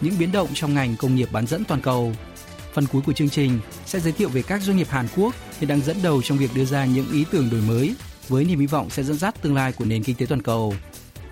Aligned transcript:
những 0.00 0.18
biến 0.18 0.32
động 0.32 0.48
trong 0.54 0.74
ngành 0.74 0.96
công 0.96 1.14
nghiệp 1.14 1.28
bán 1.32 1.46
dẫn 1.46 1.64
toàn 1.64 1.80
cầu. 1.80 2.12
Phần 2.72 2.86
cuối 2.86 3.02
của 3.06 3.12
chương 3.12 3.30
trình 3.30 3.60
sẽ 3.86 4.00
giới 4.00 4.12
thiệu 4.12 4.28
về 4.28 4.42
các 4.42 4.62
doanh 4.62 4.76
nghiệp 4.76 4.88
Hàn 4.90 5.06
Quốc 5.16 5.34
hiện 5.58 5.68
đang 5.68 5.80
dẫn 5.80 5.96
đầu 6.02 6.22
trong 6.22 6.38
việc 6.38 6.50
đưa 6.54 6.64
ra 6.64 6.84
những 6.84 7.12
ý 7.12 7.24
tưởng 7.30 7.50
đổi 7.50 7.60
mới 7.60 7.94
với 8.28 8.44
niềm 8.44 8.60
hy 8.60 8.66
vọng 8.66 8.90
sẽ 8.90 9.02
dẫn 9.02 9.18
dắt 9.18 9.42
tương 9.42 9.54
lai 9.54 9.72
của 9.72 9.84
nền 9.84 10.02
kinh 10.02 10.16
tế 10.16 10.26
toàn 10.26 10.42
cầu. 10.42 10.74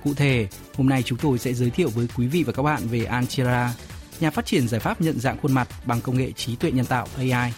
Cụ 0.04 0.14
thể, 0.14 0.48
hôm 0.76 0.88
nay 0.88 1.02
chúng 1.02 1.18
tôi 1.18 1.38
sẽ 1.38 1.54
giới 1.54 1.70
thiệu 1.70 1.88
với 1.88 2.08
quý 2.16 2.26
vị 2.26 2.42
và 2.42 2.52
các 2.52 2.62
bạn 2.62 2.88
về 2.88 3.04
Anchera, 3.04 3.74
nhà 4.20 4.30
phát 4.30 4.46
triển 4.46 4.68
giải 4.68 4.80
pháp 4.80 5.00
nhận 5.00 5.20
dạng 5.20 5.38
khuôn 5.42 5.52
mặt 5.52 5.68
bằng 5.86 6.00
công 6.00 6.16
nghệ 6.16 6.32
trí 6.32 6.56
tuệ 6.56 6.70
nhân 6.70 6.86
tạo 6.86 7.06
AI. 7.16 7.52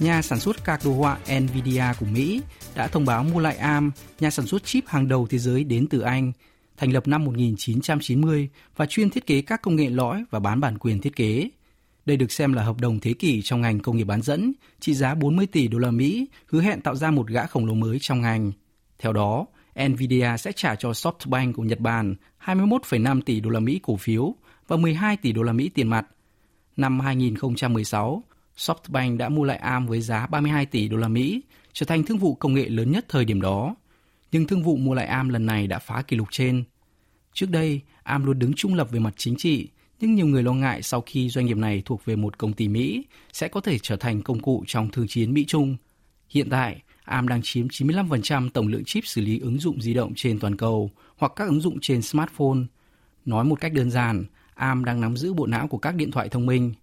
Nhà 0.00 0.22
sản 0.22 0.40
xuất 0.40 0.64
các 0.64 0.80
đồ 0.84 0.94
họa 0.94 1.18
Nvidia 1.40 1.84
của 2.00 2.06
Mỹ 2.06 2.40
đã 2.78 2.88
thông 2.88 3.04
báo 3.04 3.24
mua 3.24 3.40
lại 3.40 3.56
ARM, 3.56 3.90
nhà 4.20 4.30
sản 4.30 4.46
xuất 4.46 4.64
chip 4.64 4.86
hàng 4.86 5.08
đầu 5.08 5.26
thế 5.30 5.38
giới 5.38 5.64
đến 5.64 5.86
từ 5.90 6.00
Anh, 6.00 6.32
thành 6.76 6.92
lập 6.92 7.08
năm 7.08 7.24
1990 7.24 8.48
và 8.76 8.86
chuyên 8.86 9.10
thiết 9.10 9.26
kế 9.26 9.42
các 9.42 9.62
công 9.62 9.76
nghệ 9.76 9.90
lõi 9.90 10.24
và 10.30 10.38
bán 10.38 10.60
bản 10.60 10.78
quyền 10.78 11.00
thiết 11.00 11.16
kế. 11.16 11.48
Đây 12.06 12.16
được 12.16 12.32
xem 12.32 12.52
là 12.52 12.62
hợp 12.62 12.80
đồng 12.80 13.00
thế 13.00 13.12
kỷ 13.12 13.42
trong 13.42 13.60
ngành 13.60 13.80
công 13.80 13.96
nghiệp 13.96 14.04
bán 14.04 14.22
dẫn, 14.22 14.52
trị 14.80 14.94
giá 14.94 15.14
40 15.14 15.46
tỷ 15.46 15.68
đô 15.68 15.78
la 15.78 15.90
Mỹ, 15.90 16.26
hứa 16.46 16.60
hẹn 16.60 16.80
tạo 16.80 16.96
ra 16.96 17.10
một 17.10 17.28
gã 17.28 17.46
khổng 17.46 17.66
lồ 17.66 17.74
mới 17.74 17.98
trong 18.00 18.20
ngành. 18.20 18.52
Theo 18.98 19.12
đó, 19.12 19.46
Nvidia 19.88 20.36
sẽ 20.38 20.52
trả 20.52 20.74
cho 20.74 20.90
SoftBank 20.90 21.52
của 21.52 21.62
Nhật 21.62 21.80
Bản 21.80 22.14
21,5 22.44 23.20
tỷ 23.22 23.40
đô 23.40 23.50
la 23.50 23.60
Mỹ 23.60 23.80
cổ 23.82 23.96
phiếu 23.96 24.34
và 24.68 24.76
12 24.76 25.16
tỷ 25.16 25.32
đô 25.32 25.42
la 25.42 25.52
Mỹ 25.52 25.68
tiền 25.68 25.88
mặt. 25.88 26.06
Năm 26.76 27.00
2016, 27.00 28.22
SoftBank 28.56 29.16
đã 29.16 29.28
mua 29.28 29.44
lại 29.44 29.56
ARM 29.56 29.86
với 29.86 30.00
giá 30.00 30.26
32 30.26 30.66
tỷ 30.66 30.88
đô 30.88 30.96
la 30.96 31.08
Mỹ, 31.08 31.42
trở 31.72 31.86
thành 31.86 32.04
thương 32.04 32.18
vụ 32.18 32.34
công 32.34 32.54
nghệ 32.54 32.68
lớn 32.68 32.90
nhất 32.90 33.06
thời 33.08 33.24
điểm 33.24 33.40
đó. 33.40 33.76
Nhưng 34.32 34.46
thương 34.46 34.62
vụ 34.62 34.76
mua 34.76 34.94
lại 34.94 35.06
ARM 35.06 35.28
lần 35.28 35.46
này 35.46 35.66
đã 35.66 35.78
phá 35.78 36.02
kỷ 36.02 36.16
lục 36.16 36.28
trên. 36.30 36.64
Trước 37.32 37.50
đây, 37.50 37.80
ARM 38.02 38.24
luôn 38.24 38.38
đứng 38.38 38.52
trung 38.52 38.74
lập 38.74 38.90
về 38.90 38.98
mặt 38.98 39.14
chính 39.16 39.36
trị, 39.36 39.68
nhưng 40.00 40.14
nhiều 40.14 40.26
người 40.26 40.42
lo 40.42 40.52
ngại 40.52 40.82
sau 40.82 41.02
khi 41.06 41.28
doanh 41.28 41.46
nghiệp 41.46 41.56
này 41.56 41.82
thuộc 41.84 42.04
về 42.04 42.16
một 42.16 42.38
công 42.38 42.52
ty 42.52 42.68
Mỹ 42.68 43.04
sẽ 43.32 43.48
có 43.48 43.60
thể 43.60 43.78
trở 43.78 43.96
thành 43.96 44.22
công 44.22 44.40
cụ 44.40 44.64
trong 44.66 44.90
thương 44.90 45.08
chiến 45.08 45.34
Mỹ-Trung. 45.34 45.76
Hiện 46.28 46.50
tại, 46.50 46.82
ARM 47.04 47.28
đang 47.28 47.40
chiếm 47.42 47.68
95% 47.68 48.50
tổng 48.50 48.68
lượng 48.68 48.84
chip 48.84 49.06
xử 49.06 49.20
lý 49.20 49.38
ứng 49.38 49.58
dụng 49.58 49.82
di 49.82 49.94
động 49.94 50.12
trên 50.16 50.38
toàn 50.38 50.56
cầu 50.56 50.90
hoặc 51.16 51.32
các 51.36 51.48
ứng 51.48 51.60
dụng 51.60 51.78
trên 51.80 52.02
smartphone. 52.02 52.58
Nói 53.24 53.44
một 53.44 53.60
cách 53.60 53.72
đơn 53.72 53.90
giản, 53.90 54.24
ARM 54.54 54.84
đang 54.84 55.00
nắm 55.00 55.16
giữ 55.16 55.34
bộ 55.34 55.46
não 55.46 55.68
của 55.68 55.78
các 55.78 55.94
điện 55.94 56.10
thoại 56.10 56.28
thông 56.28 56.46
minh. 56.46 56.74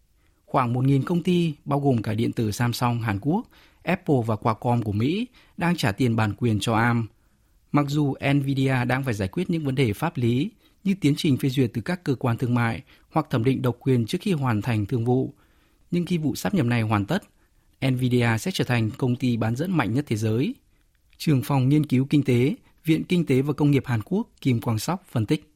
Khoảng 0.46 0.74
1.000 0.74 1.04
công 1.04 1.24
ty, 1.24 1.54
bao 1.66 1.80
gồm 1.80 2.02
cả 2.02 2.14
điện 2.14 2.32
tử 2.32 2.52
Samsung 2.52 3.00
Hàn 3.02 3.20
Quốc, 3.22 3.48
Apple 3.85 4.17
và 4.27 4.37
Qualcomm 4.37 4.83
của 4.83 4.93
Mỹ, 4.93 5.27
đang 5.57 5.77
trả 5.77 5.93
tiền 5.93 6.17
bản 6.17 6.35
quyền 6.39 6.61
cho 6.61 6.75
ARM. 6.75 7.07
Mặc 7.73 7.87
dù 7.89 8.15
Nvidia 8.35 8.85
đang 8.85 9.05
phải 9.05 9.15
giải 9.15 9.29
quyết 9.29 9.51
những 9.51 9.65
vấn 9.65 9.75
đề 9.75 9.93
pháp 9.93 10.17
lý 10.17 10.51
như 10.85 10.95
tiến 11.01 11.15
trình 11.17 11.37
phê 11.37 11.49
duyệt 11.49 11.71
từ 11.75 11.81
các 11.81 12.05
cơ 12.05 12.15
quan 12.15 12.39
thương 12.39 12.55
mại 12.55 12.83
hoặc 13.11 13.27
thẩm 13.31 13.45
định 13.45 13.63
độc 13.63 13.77
quyền 13.81 14.07
trước 14.07 14.19
khi 14.21 14.33
hoàn 14.33 14.63
thành 14.63 14.87
thương 14.87 15.05
vụ, 15.05 15.35
nhưng 15.91 16.07
khi 16.07 16.19
vụ 16.19 16.35
sắp 16.35 16.55
nhập 16.55 16.67
này 16.67 16.83
hoàn 16.83 17.07
tất, 17.07 17.23
Nvidia 17.87 18.39
sẽ 18.39 18.51
trở 18.51 18.65
thành 18.65 18.91
công 18.99 19.17
ty 19.17 19.37
bán 19.37 19.57
dẫn 19.57 19.73
mạnh 19.73 19.95
nhất 19.95 20.05
thế 20.09 20.17
giới. 20.17 20.55
Trường 21.17 21.43
phòng 21.43 21.69
nghiên 21.69 21.87
cứu 21.87 22.07
kinh 22.11 22.23
tế, 22.23 22.55
Viện 22.85 23.05
Kinh 23.05 23.27
tế 23.27 23.43
và 23.43 23.53
Công 23.53 23.71
nghiệp 23.71 23.87
Hàn 23.87 24.03
Quốc 24.03 24.29
Kim 24.41 24.61
Quang 24.61 24.79
Sóc 24.79 25.05
phân 25.11 25.27
tích. 25.27 25.51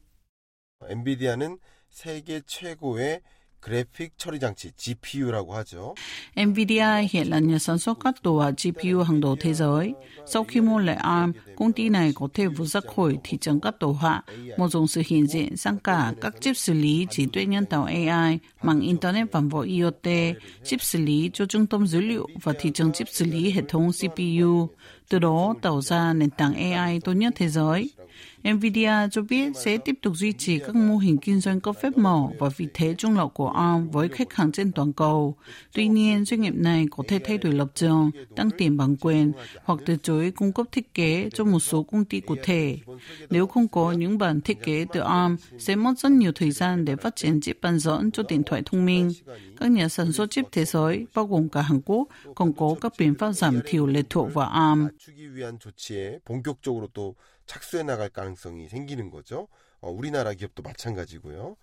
엔비디아는 0.89 1.57
세계 1.89 2.41
최고의 2.45 3.21
그래픽 3.65 4.11
처리 4.17 4.39
장치 4.39 4.69
GPU라고 4.77 5.55
하죠. 5.55 5.95
Nvidia 6.37 7.07
hiện 7.09 7.29
là 7.29 7.39
nhà 7.39 7.59
sản 7.59 7.77
xuất 7.77 7.97
các 8.03 8.23
đồ 8.23 8.35
họa 8.35 8.51
GPU 8.51 9.03
hàng 9.03 9.21
đầu 9.21 9.35
thế 9.39 9.53
giới. 9.53 9.93
Sau 10.25 10.43
khi 10.43 10.61
mua 10.61 10.79
lại 10.79 10.95
ARM, 10.95 11.31
công 11.55 11.71
ty 11.71 11.89
này 11.89 12.11
có 12.15 12.27
thể 12.33 12.47
vượt 12.47 12.65
ra 12.65 12.81
khỏi 12.95 13.17
thị 13.23 13.37
trường 13.41 13.59
các 13.59 13.79
đồ 13.79 13.91
họa, 13.91 14.23
một 14.57 14.67
dùng 14.67 14.87
sự 14.87 15.01
hiện 15.07 15.27
diện 15.27 15.57
sang 15.57 15.77
cả 15.77 16.13
các 16.21 16.33
chip 16.41 16.57
xử 16.57 16.73
lý 16.73 17.07
trí 17.09 17.25
tuệ 17.25 17.45
nhân 17.45 17.65
tạo 17.65 17.83
AI, 17.83 18.39
mạng 18.61 18.79
Internet 18.81 19.31
vạn 19.31 19.49
vật 19.49 19.63
IoT, 19.63 20.35
chip 20.63 20.81
xử 20.81 20.99
lý 20.99 21.29
cho 21.33 21.45
trung 21.45 21.67
tâm 21.67 21.87
dữ 21.87 22.01
liệu 22.01 22.27
và 22.43 22.53
thị 22.59 22.71
trường 22.73 22.91
chip 22.91 23.07
xử 23.09 23.25
lý 23.25 23.51
hệ 23.51 23.61
thống 23.67 23.91
CPU, 23.91 24.69
từ 25.10 25.18
đó 25.18 25.54
tạo 25.62 25.82
ra 25.82 26.12
nền 26.12 26.30
tảng 26.30 26.72
AI 26.72 27.00
tốt 27.00 27.12
nhất 27.12 27.32
thế 27.36 27.48
giới. 27.48 27.90
Nvidia 28.48 28.92
cho 29.10 29.22
biết 29.22 29.52
sẽ 29.56 29.76
tiếp 29.76 29.94
tục 30.02 30.12
duy 30.16 30.32
trì 30.32 30.58
các 30.58 30.74
mô 30.74 30.96
hình 30.96 31.16
kinh 31.18 31.40
doanh 31.40 31.60
có 31.60 31.72
phép 31.72 31.96
mở 31.96 32.28
và 32.38 32.48
vị 32.56 32.66
thế 32.74 32.94
trung 32.98 33.16
lập 33.16 33.28
của 33.34 33.48
ARM 33.48 33.90
với 33.90 34.08
khách 34.08 34.32
hàng 34.34 34.52
trên 34.52 34.72
toàn 34.72 34.92
cầu. 34.92 35.36
Tuy 35.72 35.88
nhiên, 35.88 36.24
doanh 36.24 36.40
nghiệp 36.40 36.54
này 36.54 36.86
có 36.90 37.02
thể 37.08 37.18
thay 37.24 37.38
đổi 37.38 37.52
lập 37.52 37.68
trường, 37.74 38.10
tăng 38.36 38.50
tiền 38.58 38.76
bản 38.76 38.96
quyền 39.00 39.32
hoặc 39.64 39.80
từ 39.86 39.96
chối 40.02 40.30
cung 40.36 40.52
cấp 40.52 40.66
thiết 40.72 40.94
kế 40.94 41.30
cho 41.34 41.44
một 41.44 41.60
số 41.60 41.82
công 41.82 42.04
ty 42.04 42.20
cụ 42.20 42.34
thể. 42.42 42.78
Nếu 43.30 43.46
không 43.46 43.68
có 43.68 43.92
những 43.92 44.18
bản 44.18 44.40
thiết 44.40 44.62
kế 44.62 44.86
từ 44.92 45.00
ARM, 45.00 45.36
sẽ 45.58 45.76
mất 45.76 45.98
rất 45.98 46.12
nhiều 46.12 46.32
thời 46.34 46.50
gian 46.50 46.84
để 46.84 46.96
phát 46.96 47.16
triển 47.16 47.40
chip 47.40 47.58
bán 47.62 47.78
dẫn 47.78 48.10
cho 48.10 48.22
điện 48.28 48.42
thoại 48.46 48.62
thông 48.66 48.84
minh. 48.84 49.12
Các 49.60 49.70
nhà 49.70 49.88
sản 49.88 50.12
xuất 50.12 50.30
chip 50.30 50.44
thế 50.52 50.64
giới, 50.64 51.06
bao 51.14 51.26
gồm 51.26 51.48
cả 51.48 51.62
Hàn 51.62 51.80
Quốc, 51.84 52.08
còn 52.34 52.52
có 52.52 52.74
các 52.80 52.92
biện 52.98 53.14
pháp 53.14 53.32
giảm 53.32 53.60
thiểu 53.66 53.86
lệ 53.86 54.02
thuộc 54.10 54.34
vào 54.34 54.48
ARM. 54.48 54.88
착수해 57.45 57.83
나갈 57.83 58.09
가능성이 58.09 58.67
생기는 58.69 59.09
거죠. 59.09 59.47
어, 59.81 59.89
우리나라 59.89 60.33
기업도 60.33 60.63
마찬가지고요. 60.63 61.55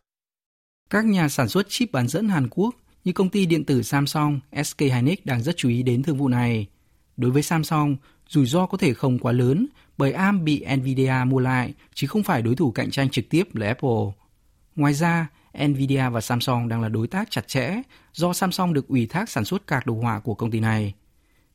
Các 0.90 1.04
nhà 1.04 1.28
sản 1.28 1.48
xuất 1.48 1.68
chip 1.68 1.92
bán 1.92 2.08
dẫn 2.08 2.28
Hàn 2.28 2.48
Quốc 2.50 2.74
như 3.04 3.12
công 3.12 3.30
ty 3.30 3.46
điện 3.46 3.64
tử 3.64 3.82
Samsung, 3.82 4.40
SK 4.64 4.80
Hynix 4.80 5.18
đang 5.24 5.42
rất 5.42 5.56
chú 5.56 5.68
ý 5.68 5.82
đến 5.82 6.02
thương 6.02 6.18
vụ 6.18 6.28
này. 6.28 6.66
Đối 7.16 7.30
với 7.30 7.42
Samsung, 7.42 7.96
rủi 8.28 8.46
ro 8.46 8.66
có 8.66 8.78
thể 8.78 8.94
không 8.94 9.18
quá 9.18 9.32
lớn 9.32 9.66
bởi 9.98 10.12
ARM 10.12 10.44
bị 10.44 10.64
Nvidia 10.76 11.14
mua 11.26 11.38
lại 11.38 11.74
chứ 11.94 12.06
không 12.06 12.22
phải 12.22 12.42
đối 12.42 12.56
thủ 12.56 12.70
cạnh 12.70 12.90
tranh 12.90 13.10
trực 13.10 13.24
tiếp 13.30 13.54
là 13.54 13.66
Apple. 13.66 14.12
Ngoài 14.76 14.94
ra, 14.94 15.28
Nvidia 15.66 16.08
và 16.08 16.20
Samsung 16.20 16.68
đang 16.68 16.82
là 16.82 16.88
đối 16.88 17.06
tác 17.06 17.30
chặt 17.30 17.48
chẽ 17.48 17.82
do 18.12 18.32
Samsung 18.32 18.72
được 18.72 18.88
ủy 18.88 19.06
thác 19.06 19.30
sản 19.30 19.44
xuất 19.44 19.66
card 19.66 19.86
đồ 19.86 19.94
họa 19.94 20.20
của 20.20 20.34
công 20.34 20.50
ty 20.50 20.60
này. 20.60 20.94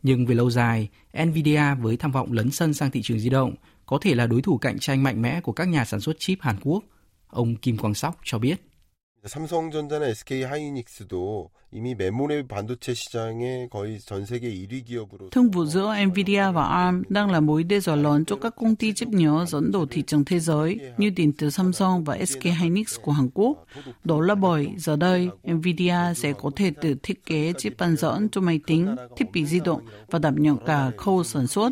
Nhưng 0.02 0.26
về 0.26 0.34
lâu 0.34 0.50
dài, 0.50 0.88
Nvidia 1.24 1.74
với 1.80 1.96
tham 1.96 2.12
vọng 2.12 2.32
lấn 2.32 2.50
sân 2.50 2.74
sang 2.74 2.90
thị 2.90 3.02
trường 3.02 3.18
di 3.18 3.30
động 3.30 3.54
có 3.86 3.98
thể 4.00 4.14
là 4.14 4.26
đối 4.26 4.42
thủ 4.42 4.58
cạnh 4.58 4.78
tranh 4.78 5.02
mạnh 5.02 5.22
mẽ 5.22 5.40
của 5.40 5.52
các 5.52 5.68
nhà 5.68 5.84
sản 5.84 6.00
xuất 6.00 6.16
chip 6.18 6.38
Hàn 6.40 6.56
Quốc. 6.62 6.84
Ông 7.28 7.56
Kim 7.56 7.78
Quang 7.78 7.94
Sóc 7.94 8.20
cho 8.24 8.38
biết. 8.38 8.71
삼성전자나 9.27 10.13
SK 10.13 10.43
하이닉스도 10.43 11.49
이미 11.71 11.95
메모리 11.95 12.47
반도체 12.47 12.93
시장에 12.93 13.67
거의 13.69 13.99
전 13.99 14.25
세계 14.25 14.49
1위 14.49 14.85
기업으로 14.85 15.29
Thương 15.29 15.51
vụ 15.51 15.65
giữa 15.65 15.93
Nvidia 16.05 16.51
và 16.51 16.63
ARM 16.63 17.03
đang 17.09 17.31
là 17.31 17.39
mối 17.39 17.63
đe 17.63 17.79
dọa 17.79 17.95
lớn 17.95 18.25
cho 18.25 18.35
các 18.35 18.55
công 18.55 18.75
ty 18.75 18.93
chip 18.93 19.07
nhỏ 19.07 19.45
dẫn 19.45 19.71
đầu 19.71 19.85
thị 19.85 20.03
trường 20.07 20.25
thế 20.25 20.39
giới 20.39 20.79
như 20.97 21.09
điện 21.09 21.33
tử 21.33 21.49
Samsung 21.49 22.03
và 22.03 22.25
SK 22.25 22.43
Hynix 22.43 22.99
của 23.01 23.11
Hàn 23.11 23.29
Quốc. 23.33 23.65
Đó 24.03 24.21
là 24.21 24.35
bởi 24.35 24.67
giờ 24.77 24.95
đây 24.95 25.29
Nvidia 25.51 26.13
sẽ 26.15 26.33
có 26.33 26.51
thể 26.55 26.71
tự 26.81 26.95
thiết 27.03 27.25
kế 27.25 27.53
chip 27.57 27.73
bán 27.77 27.95
dẫn 27.95 28.29
cho 28.29 28.41
máy 28.41 28.59
tính, 28.67 28.95
thiết 29.17 29.31
bị 29.31 29.45
di 29.45 29.59
động 29.59 29.81
và 30.07 30.19
đảm 30.19 30.35
nhận 30.35 30.57
cả 30.65 30.91
khâu 30.97 31.23
sản 31.23 31.47
xuất. 31.47 31.71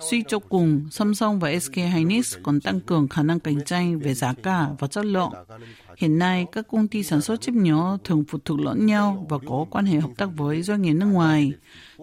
Suy 0.00 0.22
cho 0.28 0.38
cùng, 0.38 0.88
Samsung 0.90 1.38
và 1.38 1.58
SK 1.58 1.74
Hynix 1.74 2.36
còn 2.42 2.60
tăng 2.60 2.80
cường 2.80 3.08
khả 3.08 3.22
năng 3.22 3.40
cạnh 3.40 3.64
tranh 3.64 3.98
về 3.98 4.14
giá 4.14 4.34
cả 4.42 4.68
và 4.78 4.88
chất 4.88 5.04
lượng. 5.04 5.30
Hiện 5.96 6.18
nay, 6.18 6.46
các 6.52 6.66
công 6.68 6.88
ty 6.88 7.02
sản 7.02 7.20
xuất 7.20 7.40
chip 7.40 7.54
nhỏ 7.54 7.98
thường 8.04 8.24
phụ 8.28 8.38
thuộc 8.44 8.60
lẫn 8.60 8.86
nhau 8.86 9.26
và 9.28 9.38
có 9.48 9.66
quan 9.70 9.86
hệ 9.86 10.00
hợp 10.00 10.10
tác 10.16 10.28
với 10.36 10.62
doanh 10.62 10.82
nghiệp 10.82 10.92
nước 10.92 11.06
ngoài. 11.06 11.52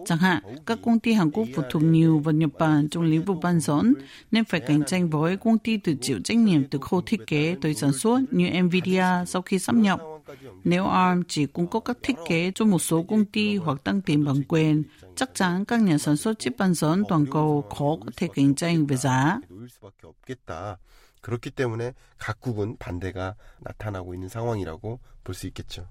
Chẳng 0.06 0.18
hạn, 0.18 0.42
các 0.66 0.78
công 0.84 0.98
ty 0.98 1.12
Hàn 1.12 1.30
Quốc 1.30 1.48
phụ 1.54 1.62
thuộc 1.70 1.82
nhiều 1.82 2.18
vào 2.18 2.32
Nhật 2.32 2.50
Bản 2.58 2.88
trong 2.88 3.02
lĩnh 3.02 3.22
vực 3.22 3.36
bán 3.42 3.60
dẫn, 3.60 3.94
nên 4.30 4.44
phải 4.44 4.60
cạnh 4.60 4.84
tranh 4.84 5.10
với 5.10 5.36
công 5.36 5.58
ty 5.58 5.76
tự 5.76 5.94
chịu 6.00 6.18
trách 6.24 6.36
nhiệm 6.36 6.64
từ 6.64 6.78
khâu 6.78 7.00
thiết 7.00 7.26
kế 7.26 7.56
tới 7.62 7.74
sản 7.74 7.92
xuất 7.92 8.20
như 8.30 8.62
Nvidia 8.62 9.04
sau 9.26 9.42
khi 9.42 9.58
sắp 9.58 9.76
nhập. 9.76 10.00
Nếu 10.63 10.85
ARM 10.85 11.23
chỉ 11.27 11.45
cung 11.45 11.67
cấp 11.67 11.83
các 11.85 11.97
thiết 12.03 12.15
kế 12.27 12.51
cho 12.55 12.65
một 12.65 12.79
số 12.79 13.03
công 13.03 13.25
ty 13.25 13.57
hoặc 13.57 13.83
tăng 13.83 14.01
tiền 14.01 14.25
bản 14.25 14.43
quyền, 14.47 14.83
chắc 15.15 15.29
chắn 15.33 15.65
các 15.65 15.81
nhà 15.81 15.97
sản 15.97 16.17
xuất 16.17 16.39
chip 16.39 16.53
bán 16.57 16.73
dẫn 16.73 17.03
toàn 17.09 17.25
cầu 17.31 17.61
khó 17.61 17.97
có 18.05 18.11
thể 18.15 18.27
cạnh 18.35 18.55
tranh 18.55 18.85
về 18.85 18.97
giá. 18.97 19.39
그렇기 21.21 21.51
때문에 21.51 21.93
각국은 22.17 22.77
반대가 22.77 23.35
나타나고 23.59 24.13
있는 24.13 24.27
상황이라고 24.27 24.99
볼 25.23 25.35
수 25.35 25.47
있겠죠. 25.47 25.85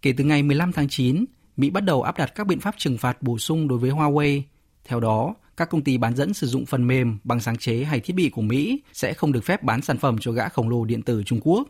Kể 0.00 0.12
từ 0.16 0.24
ngày 0.24 0.42
15 0.42 0.72
tháng 0.72 0.88
9, 0.88 1.24
Mỹ 1.56 1.70
bắt 1.70 1.80
đầu 1.80 2.02
áp 2.02 2.18
đặt 2.18 2.34
các 2.34 2.46
biện 2.46 2.60
pháp 2.60 2.74
trừng 2.78 2.98
phạt 2.98 3.22
bổ 3.22 3.38
sung 3.38 3.68
đối 3.68 3.78
với 3.78 3.90
Huawei. 3.90 4.42
Theo 4.84 5.00
đó, 5.00 5.34
các 5.56 5.70
công 5.70 5.84
ty 5.84 5.98
bán 5.98 6.16
dẫn 6.16 6.34
sử 6.34 6.46
dụng 6.46 6.66
phần 6.66 6.86
mềm, 6.86 7.18
bằng 7.24 7.40
sáng 7.40 7.56
chế 7.56 7.84
hay 7.84 8.00
thiết 8.00 8.12
bị 8.12 8.30
của 8.30 8.42
Mỹ 8.42 8.82
sẽ 8.92 9.14
không 9.14 9.32
được 9.32 9.44
phép 9.44 9.62
bán 9.62 9.82
sản 9.82 9.98
phẩm 9.98 10.16
cho 10.20 10.32
gã 10.32 10.48
khổng 10.48 10.68
lồ 10.68 10.84
điện 10.84 11.02
tử 11.02 11.22
Trung 11.26 11.40
Quốc. 11.42 11.68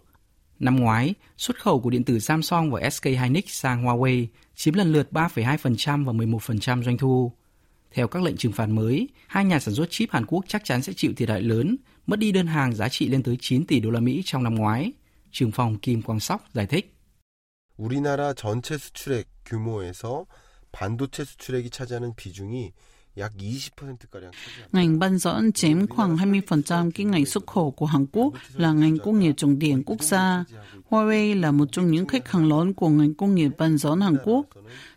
Năm 0.58 0.76
ngoái, 0.76 1.14
xuất 1.36 1.60
khẩu 1.60 1.80
của 1.80 1.90
điện 1.90 2.04
tử 2.04 2.18
Samsung 2.18 2.70
và 2.70 2.90
SK 2.90 3.04
Hynix 3.04 3.44
sang 3.46 3.84
Huawei 3.84 4.26
chiếm 4.54 4.74
lần 4.74 4.92
lượt 4.92 5.08
3,2% 5.12 6.04
và 6.04 6.12
11% 6.12 6.82
doanh 6.82 6.98
thu. 6.98 7.32
Theo 7.90 8.08
các 8.08 8.22
lệnh 8.22 8.36
trừng 8.36 8.52
phạt 8.52 8.66
mới, 8.66 9.08
hai 9.26 9.44
nhà 9.44 9.60
sản 9.60 9.74
xuất 9.74 9.90
chip 9.90 10.10
Hàn 10.10 10.26
Quốc 10.26 10.44
chắc 10.48 10.64
chắn 10.64 10.82
sẽ 10.82 10.92
chịu 10.96 11.12
thiệt 11.16 11.28
hại 11.28 11.42
lớn, 11.42 11.76
mất 12.06 12.18
đi 12.18 12.32
đơn 12.32 12.46
hàng 12.46 12.74
giá 12.74 12.88
trị 12.88 13.08
lên 13.08 13.22
tới 13.22 13.36
9 13.40 13.66
tỷ 13.66 13.80
đô 13.80 13.90
la 13.90 14.00
Mỹ 14.00 14.22
trong 14.24 14.44
năm 14.44 14.54
ngoái. 14.54 14.92
Trường 15.30 15.50
phòng 15.50 15.78
Kim 15.78 16.02
Quang 16.02 16.20
Sóc 16.20 16.44
giải 16.54 16.66
thích. 16.66 16.96
우리나라 17.80 18.34
전체 18.34 18.76
수출액 18.76 19.24
규모에서 19.46 20.26
반도체 20.70 21.24
수출액이 21.24 21.70
차지하는 21.70 22.14
비중이 22.14 22.72
Ngành 24.71 24.99
băng 24.99 25.17
dẫn 25.17 25.51
chiếm 25.51 25.87
khoảng 25.87 26.15
20% 26.15 26.91
kim 26.91 27.11
ngạch 27.11 27.27
xuất 27.27 27.47
khẩu 27.47 27.71
của 27.71 27.85
Hàn 27.85 28.05
Quốc 28.11 28.33
là 28.55 28.73
ngành 28.73 28.97
công 28.97 29.19
nghiệp 29.19 29.33
trọng 29.37 29.59
điểm 29.59 29.83
quốc 29.83 30.01
gia. 30.01 30.43
Huawei 30.89 31.41
là 31.41 31.51
một 31.51 31.67
trong 31.71 31.91
những 31.91 32.07
khách 32.07 32.31
hàng 32.31 32.49
lớn 32.49 32.73
của 32.73 32.89
ngành 32.89 33.13
công 33.13 33.35
nghiệp 33.35 33.51
băng 33.57 33.77
dẫn 33.77 34.01
Hàn 34.01 34.17
Quốc. 34.23 34.45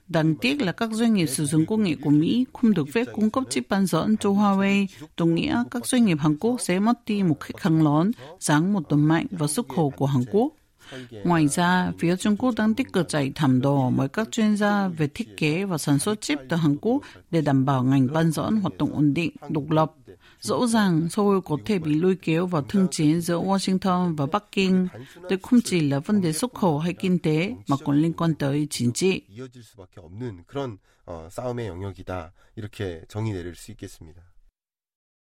Đáng 0.09 0.35
tiếc 0.37 0.62
là 0.62 0.73
các 0.73 0.91
doanh 0.93 1.15
nghiệp 1.15 1.26
sử 1.26 1.47
dụng 1.47 1.67
công 1.67 1.82
nghệ 1.82 1.97
của 2.03 2.11
Mỹ 2.11 2.44
không 2.53 2.75
được 2.75 2.88
phép 2.93 3.05
cung 3.12 3.31
cấp 3.31 3.44
chip 3.50 3.69
bán 3.69 3.87
dẫn 3.87 4.17
cho 4.17 4.31
Huawei, 4.31 4.87
đồng 5.17 5.35
nghĩa 5.35 5.65
các 5.70 5.87
doanh 5.87 6.05
nghiệp 6.05 6.19
Hàn 6.20 6.37
Quốc 6.38 6.61
sẽ 6.61 6.79
mất 6.79 7.05
đi 7.06 7.23
một 7.23 7.41
khách 7.41 7.61
hàng 7.61 7.85
lớn, 7.85 8.11
giáng 8.41 8.73
một 8.73 8.82
tầm 8.88 9.09
mạnh 9.09 9.26
vào 9.31 9.49
xuất 9.49 9.69
khẩu 9.69 9.91
của 9.91 10.06
Hàn 10.06 10.25
Quốc. 10.31 10.53
Ngoài 11.25 11.49
ra, 11.49 11.93
phía 11.99 12.17
Trung 12.17 12.37
Quốc 12.37 12.55
đang 12.56 12.75
tích 12.75 12.93
cực 12.93 13.08
chạy 13.08 13.32
thảm 13.35 13.61
đồ 13.61 13.90
mời 13.90 14.08
các 14.08 14.29
chuyên 14.31 14.56
gia 14.56 14.88
về 14.88 15.08
thiết 15.08 15.37
kế 15.37 15.64
và 15.64 15.79
sản 15.79 15.99
xuất 15.99 16.20
chip 16.20 16.38
từ 16.49 16.56
Hàn 16.56 16.76
Quốc 16.81 17.02
để 17.31 17.40
đảm 17.40 17.64
bảo 17.64 17.82
ngành 17.82 18.12
bán 18.12 18.32
dẫn 18.32 18.56
hoạt 18.56 18.79
động 18.79 18.94
ổn 18.94 19.14
định, 19.14 19.31
độc 19.49 19.70
lập. 19.70 19.93
Rõ 20.40 20.67
ràng, 20.67 21.08
Seoul 21.11 21.38
có 21.44 21.56
thể 21.64 21.79
bị 21.79 21.94
lôi 21.94 22.17
kéo 22.23 22.46
vào 22.46 22.62
thương 22.62 22.88
chiến 22.90 23.20
giữa 23.20 23.40
Washington 23.40 24.17
và 24.17 24.26
Bắc 24.26 24.44
Kinh. 24.52 24.88
Đây 25.31 25.38
không 25.43 25.61
chỉ 25.64 25.81
là 25.81 25.99
vấn 25.99 26.20
đề 26.20 26.32
xuất 26.32 26.55
khẩu 26.55 26.79
hay 26.79 26.93
kinh 26.93 27.19
tế 27.19 27.55
mà 27.69 27.76
còn 27.84 28.00
liên 28.02 28.12
quan 28.12 28.34
tới 28.34 28.67
chính 28.70 28.93
trị. 28.93 29.23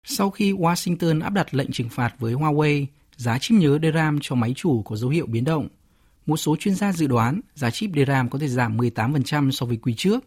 Sau 0.04 0.30
khi 0.30 0.54
Washington 0.54 1.22
áp 1.22 1.30
đặt 1.30 1.54
lệnh 1.54 1.72
trừng 1.72 1.90
phạt 1.90 2.16
với 2.20 2.34
Huawei, 2.34 2.86
giá 3.16 3.40
chip 3.40 3.58
nhớ 3.58 3.80
DRAM 3.82 4.20
cho 4.22 4.36
máy 4.36 4.54
chủ 4.56 4.82
có 4.84 4.96
dấu 4.96 5.10
hiệu 5.10 5.26
biến 5.26 5.44
động. 5.44 5.68
Một 6.26 6.38
số 6.38 6.56
chuyên 6.60 6.76
gia 6.76 6.92
dự 6.92 7.08
đoán 7.08 7.42
giá 7.56 7.70
chip 7.70 7.90
DRAM 7.96 8.30
có 8.30 8.40
thể 8.40 8.48
giảm 8.48 8.78
18% 8.78 9.52
so 9.52 9.66
với 9.66 9.78
quý 9.78 9.94
trước. 9.98 10.24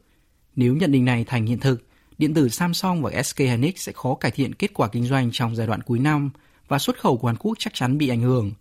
Nếu 0.57 0.77
nhận 0.77 0.93
định 0.93 1.05
này 1.05 1.25
thành 1.25 1.47
hiện 1.47 1.59
thực, 1.59 1.87
điện 2.19 2.35
tử 2.35 2.49
Samsung 2.49 3.03
và 3.03 3.23
SK 3.23 3.39
Hynix 3.39 3.75
sẽ 3.77 3.93
khó 3.93 4.15
cải 4.15 4.31
thiện 4.31 4.55
kết 4.55 4.75
quả 4.75 4.89
kinh 4.89 5.05
doanh 5.05 5.31
trong 5.33 5.57
giai 5.57 5.67
đoạn 5.67 5.83
cuối 5.83 5.99
năm 5.99 6.31
và 6.69 6.79
xuất 6.79 7.01
khẩu 7.01 7.17
của 7.17 7.29
Hàn 7.29 7.37
Quốc 7.37 7.55
chắc 7.59 7.75
chắn 7.75 7.99
bị 7.99 8.09
ảnh 8.09 8.21
hưởng. 8.21 8.53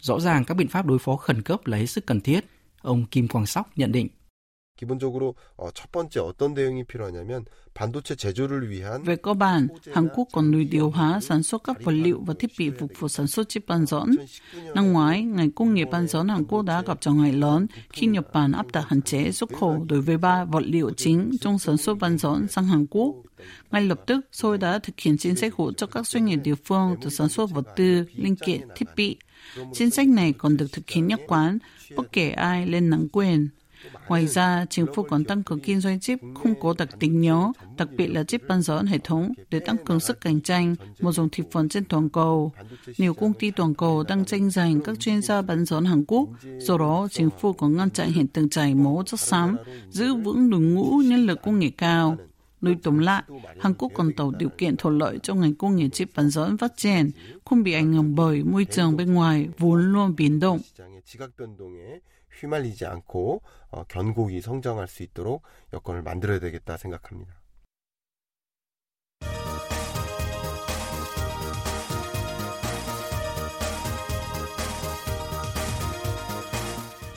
Rõ 0.00 0.20
ràng 0.20 0.44
các 0.44 0.54
biện 0.54 0.68
pháp 0.68 0.86
đối 0.86 0.98
phó 0.98 1.16
khẩn 1.16 1.42
cấp 1.42 1.66
là 1.66 1.78
hết 1.78 1.86
sức 1.86 2.06
cần 2.06 2.20
thiết, 2.20 2.44
ông 2.82 3.06
Kim 3.06 3.28
Quang 3.28 3.46
Sóc 3.46 3.70
nhận 3.76 3.92
định. 3.92 4.08
기본적으로 4.83 5.35
첫 5.73 5.91
번째 5.91 6.19
어떤 6.19 6.53
대응이 6.53 6.83
필요하냐면 6.83 7.45
반도체 7.73 8.15
제조를 8.15 8.69
위한 8.69 9.03
Về 9.03 9.15
cơ 9.15 9.33
bản, 9.33 9.67
Hàn 9.93 10.09
Quốc 10.13 10.27
còn 10.31 10.51
nuôi 10.51 10.65
điều 10.65 10.89
hóa 10.89 11.19
sản 11.21 11.43
xuất 11.43 11.63
các 11.63 11.83
vật 11.83 11.91
liệu 11.91 12.23
và 12.25 12.33
thiết 12.39 12.51
bị 12.59 12.69
phục 12.79 12.91
vụ 12.99 13.07
sản 13.07 13.27
xuất 13.27 13.49
chip 13.49 13.67
bán 13.67 13.85
dẫn. 13.85 14.11
Năm 14.75 14.93
ngoái, 14.93 15.21
ngành 15.23 15.51
công 15.51 15.73
nghiệp 15.73 15.87
bán 15.91 16.07
dẫn 16.07 16.27
Hàn 16.27 16.45
Quốc 16.45 16.61
đã 16.61 16.81
gặp 16.81 16.97
trở 17.01 17.11
ngại 17.11 17.33
lớn 17.33 17.67
khi 17.89 18.07
Nhật 18.07 18.33
Bản 18.33 18.51
áp 18.51 18.71
đặt 18.73 18.85
hạn 18.87 19.01
chế 19.01 19.31
xuất 19.31 19.49
khẩu 19.59 19.85
đối 19.89 20.01
với 20.01 20.17
ba 20.17 20.45
vật 20.45 20.63
liệu 20.65 20.91
chính 20.97 21.31
trong 21.41 21.59
sản 21.59 21.77
xuất 21.77 21.97
bán 21.99 22.17
dẫn 22.17 22.47
sang 22.47 22.65
Hàn 22.65 22.85
Quốc. 22.89 23.15
Ngay 23.71 23.81
lập 23.81 24.01
tức, 24.05 24.19
Seoul 24.31 24.57
đã 24.57 24.79
thực 24.79 24.99
hiện 24.99 25.17
chính 25.17 25.35
sách 25.35 25.53
hỗ 25.53 25.73
trợ 25.73 25.87
các 25.87 26.07
doanh 26.07 26.25
nghiệp 26.25 26.39
địa 26.43 26.55
phương 26.65 26.95
từ 27.01 27.09
sản 27.09 27.29
xuất 27.29 27.49
vật 27.51 27.67
tư, 27.75 28.05
linh 28.15 28.35
kiện, 28.35 28.61
thiết 28.75 28.85
bị. 28.95 29.17
Chính 29.73 29.89
sách 29.89 30.07
này 30.07 30.33
còn 30.33 30.57
được 30.57 30.71
thực 30.71 30.89
hiện 30.89 31.07
nhất 31.07 31.19
quán, 31.27 31.57
bất 31.95 32.11
kể 32.11 32.29
ai 32.29 32.67
lên 32.67 32.89
nắm 32.89 33.07
quyền. 33.11 33.49
Ngoài 34.08 34.26
ra, 34.26 34.66
chính 34.70 34.86
phủ 34.94 35.02
còn 35.02 35.24
tăng 35.24 35.42
cường 35.42 35.60
kinh 35.60 35.80
doanh 35.80 36.00
chip 36.00 36.18
không 36.34 36.60
có 36.60 36.74
đặc 36.78 36.88
tính 37.00 37.20
nhớ, 37.20 37.52
đặc 37.76 37.88
biệt 37.96 38.06
là 38.06 38.24
chip 38.24 38.48
bán 38.48 38.62
dẫn 38.62 38.86
hệ 38.86 38.98
thống 38.98 39.32
để 39.50 39.60
tăng 39.60 39.76
cường 39.84 40.00
sức 40.00 40.20
cạnh 40.20 40.40
tranh 40.40 40.74
một 41.00 41.12
dòng 41.12 41.28
thị 41.32 41.44
phần 41.50 41.68
trên 41.68 41.84
toàn 41.84 42.08
cầu. 42.08 42.52
Nhiều 42.98 43.14
công 43.14 43.32
ty 43.32 43.50
toàn 43.50 43.74
cầu 43.74 44.02
đang 44.02 44.24
tranh 44.24 44.50
giành 44.50 44.80
các 44.80 45.00
chuyên 45.00 45.22
gia 45.22 45.42
bán 45.42 45.64
dẫn 45.64 45.84
Hàn 45.84 46.04
Quốc, 46.04 46.28
do 46.58 46.78
đó 46.78 47.08
chính 47.10 47.30
phủ 47.40 47.52
còn 47.52 47.76
ngăn 47.76 47.90
chặn 47.90 48.12
hiện 48.12 48.26
tượng 48.26 48.48
chảy 48.48 48.74
máu 48.74 49.02
chất 49.06 49.20
xám, 49.20 49.56
giữ 49.90 50.14
vững 50.14 50.50
đội 50.50 50.60
ngũ 50.60 51.02
nhân 51.04 51.26
lực 51.26 51.42
công 51.42 51.58
nghệ 51.58 51.70
cao. 51.78 52.16
Nói 52.60 52.76
tóm 52.82 52.98
lại, 52.98 53.22
Hàn 53.60 53.74
Quốc 53.74 53.92
còn 53.94 54.12
tạo 54.12 54.32
điều 54.38 54.48
kiện 54.48 54.76
thuận 54.76 54.98
lợi 54.98 55.18
cho 55.22 55.34
ngành 55.34 55.54
công 55.54 55.76
nghiệp 55.76 55.88
chip 55.88 56.10
bán 56.16 56.30
dẫn 56.30 56.58
phát 56.58 56.76
triển, 56.76 57.10
không 57.44 57.62
bị 57.62 57.72
ảnh 57.72 57.92
hưởng 57.92 58.14
bởi 58.14 58.42
môi 58.42 58.64
trường 58.64 58.96
bên 58.96 59.14
ngoài 59.14 59.48
vốn 59.58 59.92
luôn 59.92 60.14
biến 60.16 60.40
động. 60.40 60.60
휘말리지 62.39 62.85
않고 62.85 63.41
어, 63.71 63.83
견고히 63.87 64.41
성장할 64.41 64.87
수 64.87 65.03
있도록 65.03 65.43
여건을 65.73 66.01
만들어야 66.01 66.39
되겠다 66.39 66.77
생각합니다. 66.77 67.43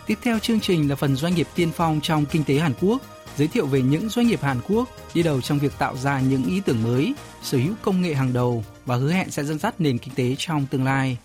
Tiếp 0.07 0.19
theo 0.23 0.39
chương 0.39 0.61
trình 0.61 0.89
là 0.89 0.97
phần 0.97 1.17
doanh 1.17 1.35
nghiệp 1.35 1.47
tiên 1.55 1.71
phong 1.75 2.01
trong 2.01 2.27
kinh 2.27 2.45
tế 2.45 2.59
Hàn 2.59 2.73
Quốc, 2.81 3.03
giới 3.37 3.49
thiệu 3.49 3.67
về 3.67 3.83
những 3.83 4.09
doanh 4.09 4.27
nghiệp 4.27 4.41
Hàn 4.43 4.61
Quốc 4.69 4.89
đi 5.15 5.23
đầu 5.23 5.41
trong 5.41 5.59
việc 5.59 5.73
tạo 5.79 5.97
ra 5.97 6.21
những 6.21 6.45
ý 6.45 6.61
tưởng 6.61 6.83
mới, 6.83 7.15
sở 7.43 7.59
hữu 7.59 7.75
công 7.83 8.03
nghệ 8.03 8.15
hàng 8.15 8.33
đầu 8.33 8.65
và 8.85 8.97
hứa 8.97 9.13
hẹn 9.13 9.31
sẽ 9.31 9.45
dẫn 9.45 9.59
dắt 9.59 9.81
nền 9.81 9.99
kinh 9.99 10.15
tế 10.15 10.35
trong 10.39 10.67
tương 10.67 10.85
lai. 10.85 11.19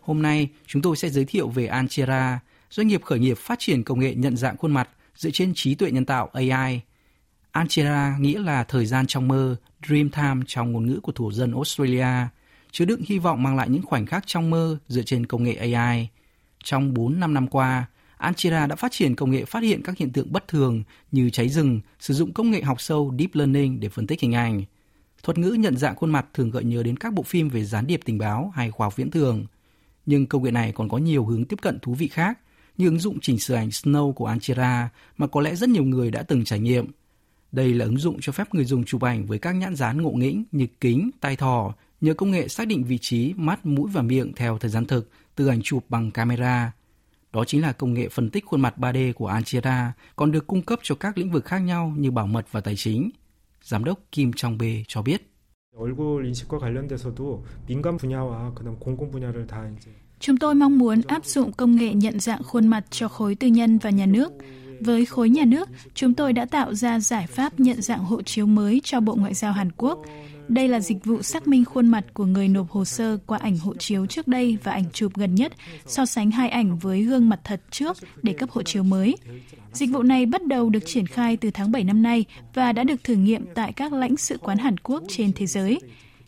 Hôm 0.00 0.22
nay, 0.22 0.48
chúng 0.66 0.82
tôi 0.82 0.96
sẽ 0.96 1.10
giới 1.10 1.24
thiệu 1.24 1.48
về 1.48 1.66
Anchera, 1.66 2.40
doanh 2.73 2.87
nghiệp 2.87 3.03
khởi 3.03 3.19
nghiệp 3.19 3.37
phát 3.37 3.59
triển 3.59 3.83
công 3.83 3.99
nghệ 3.99 4.15
nhận 4.15 4.37
dạng 4.37 4.57
khuôn 4.57 4.71
mặt 4.71 4.89
dựa 5.15 5.29
trên 5.29 5.53
trí 5.55 5.75
tuệ 5.75 5.91
nhân 5.91 6.05
tạo 6.05 6.29
AI. 6.33 6.81
Anchera 7.51 8.17
nghĩa 8.19 8.39
là 8.39 8.63
thời 8.63 8.85
gian 8.85 9.07
trong 9.07 9.27
mơ, 9.27 9.55
dream 9.87 10.09
time 10.09 10.41
trong 10.47 10.71
ngôn 10.71 10.85
ngữ 10.87 10.99
của 11.03 11.11
thổ 11.11 11.31
dân 11.31 11.51
Australia, 11.51 12.27
chứa 12.71 12.85
đựng 12.85 13.01
hy 13.05 13.19
vọng 13.19 13.43
mang 13.43 13.55
lại 13.55 13.69
những 13.69 13.81
khoảnh 13.81 14.05
khắc 14.05 14.27
trong 14.27 14.49
mơ 14.49 14.77
dựa 14.87 15.01
trên 15.01 15.25
công 15.25 15.43
nghệ 15.43 15.53
AI. 15.53 16.09
Trong 16.63 16.93
4-5 16.93 17.33
năm 17.33 17.47
qua, 17.47 17.85
Anchera 18.17 18.67
đã 18.67 18.75
phát 18.75 18.91
triển 18.91 19.15
công 19.15 19.31
nghệ 19.31 19.45
phát 19.45 19.63
hiện 19.63 19.81
các 19.83 19.97
hiện 19.97 20.11
tượng 20.11 20.31
bất 20.31 20.47
thường 20.47 20.83
như 21.11 21.29
cháy 21.29 21.49
rừng, 21.49 21.81
sử 21.99 22.13
dụng 22.13 22.33
công 22.33 22.51
nghệ 22.51 22.61
học 22.61 22.81
sâu 22.81 23.13
Deep 23.19 23.35
Learning 23.35 23.79
để 23.79 23.89
phân 23.89 24.07
tích 24.07 24.21
hình 24.21 24.35
ảnh. 24.35 24.63
Thuật 25.23 25.37
ngữ 25.37 25.51
nhận 25.51 25.77
dạng 25.77 25.95
khuôn 25.95 26.11
mặt 26.11 26.25
thường 26.33 26.51
gợi 26.51 26.63
nhớ 26.63 26.83
đến 26.83 26.97
các 26.97 27.13
bộ 27.13 27.23
phim 27.23 27.49
về 27.49 27.63
gián 27.65 27.87
điệp 27.87 27.99
tình 28.05 28.17
báo 28.17 28.51
hay 28.55 28.71
khoa 28.71 28.85
học 28.85 28.95
viễn 28.95 29.11
thường. 29.11 29.45
Nhưng 30.05 30.25
công 30.25 30.43
nghệ 30.43 30.51
này 30.51 30.71
còn 30.71 30.89
có 30.89 30.97
nhiều 30.97 31.25
hướng 31.25 31.45
tiếp 31.45 31.57
cận 31.61 31.79
thú 31.79 31.93
vị 31.93 32.07
khác, 32.07 32.39
như 32.76 32.86
ứng 32.86 32.98
dụng 32.98 33.20
chỉnh 33.20 33.38
sửa 33.38 33.54
ảnh 33.54 33.68
Snow 33.68 34.12
của 34.12 34.26
Anchera 34.26 34.90
mà 35.16 35.26
có 35.26 35.40
lẽ 35.40 35.54
rất 35.54 35.68
nhiều 35.68 35.84
người 35.84 36.10
đã 36.10 36.22
từng 36.22 36.44
trải 36.44 36.58
nghiệm. 36.60 36.86
Đây 37.52 37.74
là 37.74 37.84
ứng 37.84 37.96
dụng 37.96 38.18
cho 38.20 38.32
phép 38.32 38.54
người 38.54 38.64
dùng 38.64 38.84
chụp 38.84 39.02
ảnh 39.02 39.26
với 39.26 39.38
các 39.38 39.52
nhãn 39.52 39.74
dán 39.74 40.02
ngộ 40.02 40.10
nghĩnh 40.10 40.44
như 40.52 40.66
kính, 40.80 41.10
tai 41.20 41.36
thỏ, 41.36 41.74
nhờ 42.00 42.14
công 42.14 42.30
nghệ 42.30 42.48
xác 42.48 42.66
định 42.66 42.84
vị 42.84 42.98
trí 42.98 43.34
mắt, 43.36 43.66
mũi 43.66 43.90
và 43.92 44.02
miệng 44.02 44.32
theo 44.36 44.58
thời 44.58 44.70
gian 44.70 44.84
thực 44.84 45.10
từ 45.34 45.46
ảnh 45.46 45.62
chụp 45.62 45.84
bằng 45.88 46.10
camera. 46.10 46.72
Đó 47.32 47.44
chính 47.44 47.62
là 47.62 47.72
công 47.72 47.94
nghệ 47.94 48.08
phân 48.08 48.30
tích 48.30 48.44
khuôn 48.46 48.60
mặt 48.60 48.74
3D 48.76 49.12
của 49.12 49.26
Anchera, 49.26 49.92
còn 50.16 50.32
được 50.32 50.46
cung 50.46 50.62
cấp 50.62 50.78
cho 50.82 50.94
các 50.94 51.18
lĩnh 51.18 51.30
vực 51.30 51.44
khác 51.44 51.58
nhau 51.58 51.94
như 51.96 52.10
bảo 52.10 52.26
mật 52.26 52.46
và 52.50 52.60
tài 52.60 52.76
chính. 52.76 53.10
Giám 53.62 53.84
đốc 53.84 53.98
Kim 54.12 54.32
Chong 54.32 54.58
Bê 54.58 54.84
cho 54.88 55.02
biết. 55.02 55.22
얼굴 55.78 56.26
인식과 56.26 56.58
관련돼서도 56.58 57.44
민간 57.68 57.96
분야와 57.96 58.52
그다음 58.54 58.76
공공 58.80 59.12
분야를 59.12 59.46
다 59.46 59.68
이제 59.68 59.94
Chúng 60.23 60.37
tôi 60.37 60.55
mong 60.55 60.77
muốn 60.77 61.01
áp 61.07 61.25
dụng 61.25 61.51
công 61.51 61.75
nghệ 61.75 61.93
nhận 61.93 62.19
dạng 62.19 62.43
khuôn 62.43 62.67
mặt 62.67 62.83
cho 62.89 63.07
khối 63.07 63.35
tư 63.35 63.47
nhân 63.47 63.77
và 63.77 63.89
nhà 63.89 64.05
nước. 64.05 64.31
Với 64.79 65.05
khối 65.05 65.29
nhà 65.29 65.45
nước, 65.45 65.69
chúng 65.93 66.13
tôi 66.13 66.33
đã 66.33 66.45
tạo 66.45 66.73
ra 66.73 66.99
giải 66.99 67.27
pháp 67.27 67.59
nhận 67.59 67.81
dạng 67.81 68.03
hộ 68.03 68.21
chiếu 68.21 68.45
mới 68.45 68.81
cho 68.83 68.99
Bộ 68.99 69.15
Ngoại 69.15 69.33
giao 69.33 69.51
Hàn 69.51 69.71
Quốc. 69.77 69.99
Đây 70.47 70.67
là 70.67 70.79
dịch 70.79 71.05
vụ 71.05 71.21
xác 71.21 71.47
minh 71.47 71.65
khuôn 71.65 71.87
mặt 71.87 72.05
của 72.13 72.25
người 72.25 72.47
nộp 72.47 72.69
hồ 72.69 72.85
sơ 72.85 73.17
qua 73.25 73.37
ảnh 73.41 73.57
hộ 73.57 73.75
chiếu 73.75 74.05
trước 74.05 74.27
đây 74.27 74.57
và 74.63 74.71
ảnh 74.71 74.85
chụp 74.93 75.11
gần 75.15 75.35
nhất, 75.35 75.53
so 75.85 76.05
sánh 76.05 76.31
hai 76.31 76.49
ảnh 76.49 76.77
với 76.77 77.03
gương 77.03 77.29
mặt 77.29 77.39
thật 77.43 77.61
trước 77.71 77.97
để 78.21 78.33
cấp 78.33 78.49
hộ 78.51 78.63
chiếu 78.63 78.83
mới. 78.83 79.15
Dịch 79.73 79.89
vụ 79.89 80.03
này 80.03 80.25
bắt 80.25 80.45
đầu 80.45 80.69
được 80.69 80.85
triển 80.85 81.07
khai 81.07 81.37
từ 81.37 81.51
tháng 81.51 81.71
7 81.71 81.83
năm 81.83 82.03
nay 82.03 82.25
và 82.53 82.71
đã 82.71 82.83
được 82.83 83.03
thử 83.03 83.13
nghiệm 83.13 83.45
tại 83.55 83.73
các 83.73 83.93
lãnh 83.93 84.17
sự 84.17 84.37
quán 84.37 84.57
Hàn 84.57 84.77
Quốc 84.77 85.03
trên 85.09 85.33
thế 85.33 85.45
giới. 85.45 85.79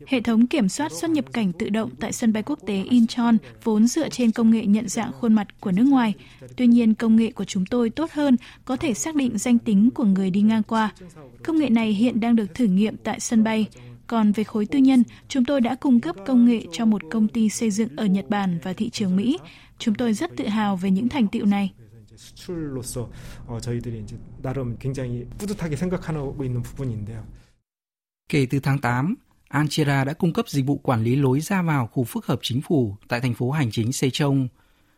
Hệ 0.06 0.20
thống 0.20 0.46
kiểm 0.46 0.68
soát 0.68 0.92
xuất 0.92 1.10
nhập 1.10 1.24
cảnh 1.32 1.52
tự 1.52 1.68
động 1.68 1.90
tại 2.00 2.12
sân 2.12 2.32
bay 2.32 2.42
quốc 2.42 2.58
tế 2.66 2.84
Incheon 2.90 3.36
vốn 3.64 3.86
dựa 3.86 4.08
trên 4.08 4.32
công 4.32 4.50
nghệ 4.50 4.66
nhận 4.66 4.88
dạng 4.88 5.12
khuôn 5.12 5.32
mặt 5.32 5.60
của 5.60 5.72
nước 5.72 5.82
ngoài. 5.82 6.14
Tuy 6.56 6.66
nhiên, 6.66 6.94
công 6.94 7.16
nghệ 7.16 7.32
của 7.32 7.44
chúng 7.44 7.66
tôi 7.66 7.90
tốt 7.90 8.10
hơn, 8.12 8.36
có 8.64 8.76
thể 8.76 8.94
xác 8.94 9.14
định 9.14 9.38
danh 9.38 9.58
tính 9.58 9.90
của 9.94 10.04
người 10.04 10.30
đi 10.30 10.42
ngang 10.42 10.62
qua. 10.62 10.92
Công 11.44 11.58
nghệ 11.58 11.68
này 11.68 11.92
hiện 11.92 12.20
đang 12.20 12.36
được 12.36 12.54
thử 12.54 12.64
nghiệm 12.64 12.96
tại 12.96 13.20
sân 13.20 13.44
bay. 13.44 13.66
Còn 14.06 14.32
về 14.32 14.44
khối 14.44 14.66
tư 14.66 14.78
nhân, 14.78 15.02
chúng 15.28 15.44
tôi 15.44 15.60
đã 15.60 15.74
cung 15.74 16.00
cấp 16.00 16.16
công 16.26 16.46
nghệ 16.46 16.66
cho 16.72 16.84
một 16.84 17.02
công 17.10 17.28
ty 17.28 17.48
xây 17.48 17.70
dựng 17.70 17.96
ở 17.96 18.06
Nhật 18.06 18.28
Bản 18.28 18.58
và 18.62 18.72
thị 18.72 18.90
trường 18.90 19.16
Mỹ. 19.16 19.38
Chúng 19.78 19.94
tôi 19.94 20.12
rất 20.12 20.30
tự 20.36 20.48
hào 20.48 20.76
về 20.76 20.90
những 20.90 21.08
thành 21.08 21.28
tựu 21.28 21.46
này. 21.46 21.72
수출로서 22.20 23.10
어, 23.46 23.58
저희들이 23.60 24.00
이제 24.00 24.18
나름 24.42 24.76
굉장히 24.78 25.26
뿌듯하게 25.38 25.76
생각하고 25.76 26.44
있는 26.44 26.62
부분인데요. 26.62 27.24
Kể 28.28 28.46
từ 28.50 28.60
tháng 28.60 28.78
8, 28.78 29.16
Anchera 29.55 30.03
đã 30.03 30.13
cung 30.13 30.33
cấp 30.33 30.49
dịch 30.49 30.65
vụ 30.65 30.77
quản 30.77 31.03
lý 31.03 31.15
lối 31.15 31.39
ra 31.39 31.61
vào 31.61 31.87
khu 31.87 32.03
phức 32.03 32.25
hợp 32.25 32.39
chính 32.41 32.61
phủ 32.61 32.95
tại 33.07 33.21
thành 33.21 33.33
phố 33.33 33.51
hành 33.51 33.71
chính 33.71 33.89
Sejong. 33.89 34.47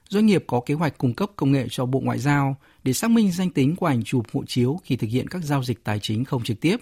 Doanh 0.09 0.25
nghiệp 0.25 0.43
có 0.47 0.61
kế 0.65 0.73
hoạch 0.73 0.97
cung 0.97 1.13
cấp 1.13 1.29
công 1.35 1.51
nghệ 1.51 1.67
cho 1.69 1.85
Bộ 1.85 1.99
Ngoại 1.99 2.19
giao 2.19 2.55
để 2.83 2.93
xác 2.93 3.11
minh 3.11 3.31
danh 3.31 3.49
tính 3.49 3.75
của 3.75 3.85
ảnh 3.85 4.03
chụp 4.03 4.25
hộ 4.33 4.43
chiếu 4.45 4.79
khi 4.83 4.95
thực 4.95 5.07
hiện 5.09 5.27
các 5.27 5.43
giao 5.43 5.63
dịch 5.63 5.83
tài 5.83 5.99
chính 5.99 6.25
không 6.25 6.43
trực 6.43 6.61
tiếp. 6.61 6.77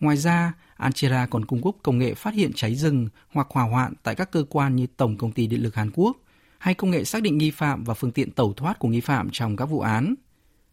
Ngoài 0.00 0.16
ra, 0.16 0.52
Anchera 0.76 1.26
còn 1.26 1.44
cung 1.44 1.62
cấp 1.62 1.74
công 1.82 1.98
nghệ 1.98 2.14
phát 2.14 2.34
hiện 2.34 2.50
cháy 2.54 2.74
rừng 2.74 3.08
hoặc 3.32 3.46
hỏa 3.50 3.64
hoạn 3.64 3.94
tại 4.02 4.14
các 4.14 4.32
cơ 4.32 4.44
quan 4.50 4.76
như 4.76 4.86
Tổng 4.96 5.16
công 5.16 5.32
ty 5.32 5.46
Điện 5.46 5.62
lực 5.62 5.74
Hàn 5.74 5.90
Quốc 5.94 6.16
hay 6.58 6.74
công 6.74 6.90
nghệ 6.90 7.04
xác 7.04 7.22
định 7.22 7.38
nghi 7.38 7.50
phạm 7.50 7.84
và 7.84 7.94
phương 7.94 8.12
tiện 8.12 8.30
tẩu 8.30 8.52
thoát 8.52 8.78
của 8.78 8.88
nghi 8.88 9.00
phạm 9.00 9.28
trong 9.32 9.56
các 9.56 9.64
vụ 9.64 9.80
án. 9.80 10.14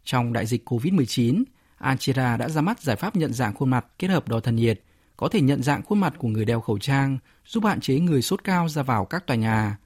Trong 0.04 0.34
đại 0.34 0.46
dịch 0.46 0.70
COVID-19, 0.70 1.44
Anchera 1.78 2.38
đã 2.38 2.50
ra 2.50 2.62
mắt 2.62 2.82
giải 2.82 2.96
pháp 2.96 3.16
nhận 3.16 3.34
dạng 3.34 3.54
khuôn 3.54 3.70
mặt 3.70 3.86
kết 4.00 4.08
hợp 4.08 4.28
đo 4.28 4.40
thân 4.40 4.56
nhiệt, 4.56 4.82
có 5.21 5.29
thể 5.29 5.41
nhận 5.41 5.63
dạng 5.63 5.83
khuôn 5.83 6.01
mặt 6.01 6.15
của 6.19 6.29
người 6.29 6.45
đeo 6.45 6.61
khẩu 6.61 6.79
trang, 6.79 7.19
giúp 7.47 7.65
hạn 7.65 7.81
chế 7.81 8.01
người 8.01 8.23
sốt 8.23 8.45
cao 8.45 8.69
ra 8.69 8.83
vào 8.83 9.05
các 9.05 9.27
tòa 9.27 9.37
nhà. 9.37 9.79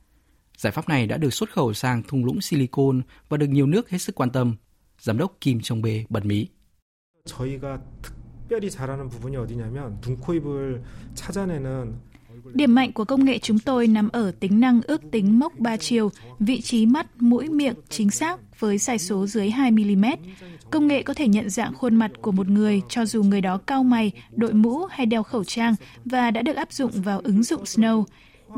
Giải 0.57 0.73
pháp 0.73 0.89
này 0.89 1.07
đã 1.07 1.17
được 1.17 1.35
xuất 1.35 1.53
khẩu 1.53 1.75
sang 1.75 2.03
thung 2.03 2.25
lũng 2.25 2.41
Silicon 2.41 3.03
và 3.29 3.37
được 3.37 3.47
nhiều 3.47 3.67
nước 3.67 3.91
hết 3.91 3.99
sức 3.99 4.15
quan 4.15 4.31
tâm. 4.31 4.57
Giám 4.99 5.19
đốc 5.19 5.37
Kim 5.41 5.61
Chong 5.61 5.83
Bê 5.83 6.05
bật 6.09 6.25
mí. 6.25 6.47
저희가 7.25 7.79
특별히 8.03 8.71
잘하는 8.71 9.09
부분이 9.09 9.37
어디냐면 9.37 10.01
눈, 10.01 10.17
코, 10.17 10.35
입을 10.35 10.83
찾아내는 11.15 12.01
Điểm 12.54 12.76
mạnh 12.76 12.92
của 12.92 13.06
công 13.06 13.26
nghệ 13.26 13.40
chúng 13.40 13.60
tôi 13.60 13.88
nằm 13.88 14.10
ở 14.10 14.32
tính 14.40 14.60
năng 14.60 14.82
ước 14.82 15.02
tính 15.12 15.40
mốc 15.40 15.60
3 15.60 15.78
chiều, 15.78 16.12
vị 16.40 16.62
trí 16.62 16.86
mắt, 16.86 17.08
mũi, 17.20 17.50
miệng 17.50 17.76
chính 17.90 18.12
xác 18.12 18.60
với 18.60 18.78
sai 18.78 19.00
số 19.00 19.28
dưới 19.28 19.50
2 19.50 19.72
mm. 19.72 20.06
Công 20.72 20.88
nghệ 20.88 21.04
có 21.04 21.14
thể 21.14 21.28
nhận 21.28 21.50
dạng 21.50 21.74
khuôn 21.74 21.96
mặt 21.96 22.12
của 22.22 22.32
một 22.32 22.48
người 22.48 22.82
cho 22.90 23.06
dù 23.06 23.24
người 23.24 23.42
đó 23.42 23.58
cao 23.58 23.84
mày, 23.84 24.12
đội 24.32 24.54
mũ 24.54 24.86
hay 24.90 25.06
đeo 25.06 25.24
khẩu 25.24 25.44
trang 25.44 25.76
và 26.06 26.32
đã 26.32 26.42
được 26.42 26.56
áp 26.56 26.74
dụng 26.74 26.92
vào 26.92 27.20
ứng 27.20 27.44
dụng 27.44 27.64
Snow. 27.64 28.04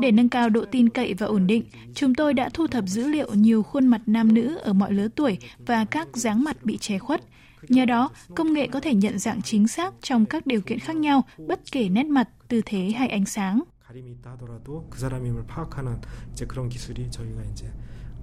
Để 0.00 0.10
nâng 0.10 0.28
cao 0.28 0.48
độ 0.48 0.64
tin 0.70 0.88
cậy 0.88 1.14
và 1.14 1.26
ổn 1.26 1.46
định, 1.46 1.64
chúng 1.94 2.14
tôi 2.14 2.34
đã 2.34 2.48
thu 2.54 2.66
thập 2.66 2.84
dữ 2.86 3.06
liệu 3.06 3.34
nhiều 3.34 3.62
khuôn 3.62 3.86
mặt 3.86 4.00
nam 4.06 4.34
nữ 4.34 4.56
ở 4.56 4.72
mọi 4.72 4.92
lứa 4.92 5.08
tuổi 5.08 5.38
và 5.66 5.84
các 5.84 6.16
dáng 6.16 6.44
mặt 6.44 6.64
bị 6.64 6.76
che 6.76 6.98
khuất. 6.98 7.20
Nhờ 7.68 7.84
đó, 7.84 8.10
công 8.34 8.52
nghệ 8.52 8.66
có 8.66 8.80
thể 8.80 8.94
nhận 8.94 9.18
dạng 9.18 9.42
chính 9.42 9.68
xác 9.68 9.94
trong 10.02 10.26
các 10.26 10.46
điều 10.46 10.60
kiện 10.60 10.78
khác 10.78 10.96
nhau, 10.96 11.22
bất 11.48 11.60
kể 11.72 11.88
nét 11.88 12.06
mặt, 12.06 12.28
tư 12.48 12.60
thế 12.66 12.92
hay 12.96 13.08
ánh 13.08 13.24
sáng. 13.24 13.62
가림이 13.87 14.11
있다 14.11 14.31
하더라도 14.31 14.87
그 14.89 14.99
사람임을 14.99 15.45
파악하는 15.45 16.01
이제 16.31 16.45
그런 16.45 16.69
기술이 16.69 17.09
저희가 17.11 17.43
이제 17.51 17.71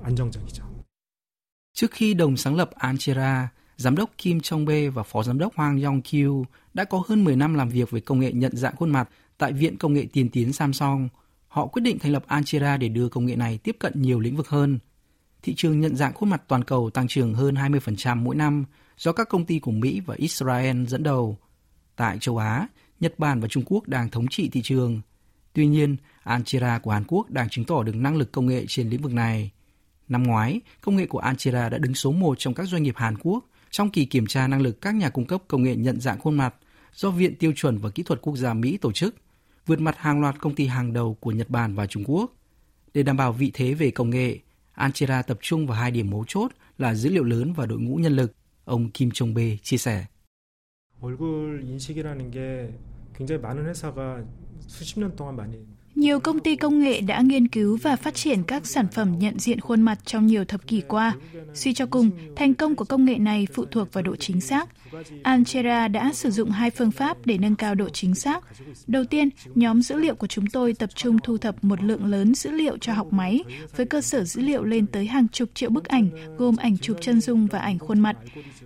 안정적이죠. 0.02 0.64
Trước 1.72 1.90
khi 1.92 2.14
đồng 2.14 2.36
sáng 2.36 2.56
lập 2.56 2.70
Anchera, 2.74 3.48
giám 3.76 3.94
đốc 3.94 4.10
Kim 4.18 4.40
Chong 4.40 4.64
Bê 4.64 4.88
và 4.88 5.02
phó 5.02 5.22
giám 5.22 5.38
đốc 5.38 5.54
Hoàng 5.56 5.82
Yong 5.82 6.02
Kyu 6.02 6.44
đã 6.74 6.84
có 6.84 7.02
hơn 7.08 7.24
10 7.24 7.36
năm 7.36 7.54
làm 7.54 7.68
việc 7.68 7.90
với 7.90 8.00
công 8.00 8.20
nghệ 8.20 8.32
nhận 8.32 8.56
dạng 8.56 8.76
khuôn 8.76 8.90
mặt 8.90 9.08
tại 9.38 9.52
Viện 9.52 9.78
Công 9.78 9.94
nghệ 9.94 10.06
Tiên 10.12 10.28
tiến 10.28 10.52
Samsung. 10.52 11.08
Họ 11.48 11.66
quyết 11.66 11.82
định 11.82 11.98
thành 11.98 12.12
lập 12.12 12.24
Anchera 12.26 12.76
để 12.76 12.88
đưa 12.88 13.08
công 13.08 13.26
nghệ 13.26 13.36
này 13.36 13.58
tiếp 13.58 13.76
cận 13.78 14.02
nhiều 14.02 14.20
lĩnh 14.20 14.36
vực 14.36 14.48
hơn. 14.48 14.78
Thị 15.42 15.54
trường 15.56 15.80
nhận 15.80 15.96
dạng 15.96 16.12
khuôn 16.12 16.30
mặt 16.30 16.42
toàn 16.48 16.64
cầu 16.64 16.90
tăng 16.90 17.08
trưởng 17.08 17.34
hơn 17.34 17.54
20% 17.54 18.16
mỗi 18.16 18.36
năm 18.36 18.64
do 18.98 19.12
các 19.12 19.28
công 19.28 19.44
ty 19.44 19.58
của 19.58 19.70
Mỹ 19.70 20.00
và 20.00 20.14
Israel 20.18 20.84
dẫn 20.86 21.02
đầu. 21.02 21.36
Tại 21.96 22.18
châu 22.18 22.36
Á, 22.38 22.66
Nhật 23.00 23.18
Bản 23.18 23.40
và 23.40 23.48
Trung 23.48 23.64
Quốc 23.66 23.88
đang 23.88 24.10
thống 24.10 24.28
trị 24.28 24.48
thị 24.48 24.60
trường. 24.64 25.00
Tuy 25.54 25.66
nhiên, 25.66 25.96
Anchera 26.22 26.78
của 26.78 26.90
Hàn 26.90 27.04
Quốc 27.08 27.30
đang 27.30 27.48
chứng 27.48 27.64
tỏ 27.64 27.82
được 27.82 27.96
năng 27.96 28.16
lực 28.16 28.32
công 28.32 28.46
nghệ 28.46 28.64
trên 28.68 28.90
lĩnh 28.90 29.02
vực 29.02 29.12
này. 29.12 29.50
Năm 30.08 30.22
ngoái, 30.22 30.60
công 30.80 30.96
nghệ 30.96 31.06
của 31.06 31.18
Anchera 31.18 31.68
đã 31.68 31.78
đứng 31.78 31.94
số 31.94 32.12
1 32.12 32.38
trong 32.38 32.54
các 32.54 32.64
doanh 32.64 32.82
nghiệp 32.82 32.94
Hàn 32.96 33.18
Quốc 33.18 33.44
trong 33.70 33.90
kỳ 33.90 34.04
kiểm 34.04 34.26
tra 34.26 34.46
năng 34.46 34.62
lực 34.62 34.80
các 34.80 34.94
nhà 34.94 35.08
cung 35.10 35.26
cấp 35.26 35.42
công 35.48 35.62
nghệ 35.62 35.76
nhận 35.76 36.00
dạng 36.00 36.18
khuôn 36.18 36.36
mặt 36.36 36.54
do 36.94 37.10
Viện 37.10 37.34
Tiêu 37.36 37.52
chuẩn 37.56 37.78
và 37.78 37.90
Kỹ 37.90 38.02
thuật 38.02 38.22
Quốc 38.22 38.36
gia 38.36 38.54
Mỹ 38.54 38.76
tổ 38.76 38.92
chức, 38.92 39.14
vượt 39.66 39.80
mặt 39.80 39.96
hàng 39.98 40.20
loạt 40.20 40.40
công 40.40 40.54
ty 40.54 40.66
hàng 40.66 40.92
đầu 40.92 41.16
của 41.20 41.30
Nhật 41.30 41.50
Bản 41.50 41.74
và 41.74 41.86
Trung 41.86 42.04
Quốc. 42.06 42.32
Để 42.94 43.02
đảm 43.02 43.16
bảo 43.16 43.32
vị 43.32 43.50
thế 43.54 43.74
về 43.74 43.90
công 43.90 44.10
nghệ, 44.10 44.38
Anchera 44.72 45.22
tập 45.22 45.38
trung 45.40 45.66
vào 45.66 45.78
hai 45.78 45.90
điểm 45.90 46.10
mấu 46.10 46.24
chốt 46.28 46.52
là 46.78 46.94
dữ 46.94 47.10
liệu 47.10 47.24
lớn 47.24 47.52
và 47.52 47.66
đội 47.66 47.78
ngũ 47.78 47.96
nhân 47.96 48.16
lực, 48.16 48.32
ông 48.64 48.90
Kim 48.90 49.10
Chong 49.10 49.34
Bê 49.34 49.58
chia 49.62 49.78
sẻ. 49.78 50.06
얼굴 51.00 51.62
인식이라는 51.64 52.30
게 52.30 52.70
굉장히 53.16 53.40
많은 53.40 53.66
회사가 53.66 54.22
수십 54.68 55.00
년 55.00 55.16
동안 55.16 55.36
많이 55.36 55.58
Nhiều 55.94 56.20
công 56.20 56.40
ty 56.40 56.56
công 56.56 56.80
nghệ 56.80 57.00
đã 57.00 57.20
nghiên 57.20 57.48
cứu 57.48 57.78
và 57.82 57.96
phát 57.96 58.14
triển 58.14 58.42
các 58.42 58.66
sản 58.66 58.86
phẩm 58.92 59.18
nhận 59.18 59.38
diện 59.38 59.60
khuôn 59.60 59.82
mặt 59.82 59.98
trong 60.04 60.26
nhiều 60.26 60.44
thập 60.44 60.66
kỷ 60.66 60.80
qua. 60.80 61.16
Suy 61.54 61.74
cho 61.74 61.86
cùng, 61.86 62.10
thành 62.36 62.54
công 62.54 62.74
của 62.74 62.84
công 62.84 63.04
nghệ 63.04 63.18
này 63.18 63.46
phụ 63.54 63.64
thuộc 63.70 63.92
vào 63.92 64.02
độ 64.02 64.16
chính 64.16 64.40
xác. 64.40 64.68
Anchera 65.23 65.87
đã 65.87 66.13
sử 66.13 66.31
dụng 66.31 66.49
hai 66.49 66.69
phương 66.69 66.91
pháp 66.91 67.17
để 67.25 67.37
nâng 67.37 67.55
cao 67.55 67.75
độ 67.75 67.89
chính 67.89 68.15
xác. 68.15 68.43
Đầu 68.87 69.05
tiên, 69.05 69.29
nhóm 69.55 69.81
dữ 69.81 69.95
liệu 69.95 70.15
của 70.15 70.27
chúng 70.27 70.47
tôi 70.47 70.73
tập 70.73 70.89
trung 70.95 71.17
thu 71.23 71.37
thập 71.37 71.63
một 71.63 71.83
lượng 71.83 72.05
lớn 72.05 72.35
dữ 72.35 72.51
liệu 72.51 72.77
cho 72.77 72.93
học 72.93 73.13
máy, 73.13 73.43
với 73.75 73.85
cơ 73.85 74.01
sở 74.01 74.23
dữ 74.23 74.41
liệu 74.41 74.63
lên 74.63 74.87
tới 74.87 75.05
hàng 75.05 75.27
chục 75.27 75.49
triệu 75.53 75.69
bức 75.69 75.85
ảnh, 75.85 76.09
gồm 76.37 76.55
ảnh 76.55 76.77
chụp 76.77 76.97
chân 77.01 77.21
dung 77.21 77.47
và 77.47 77.59
ảnh 77.59 77.79
khuôn 77.79 77.99
mặt. 77.99 78.17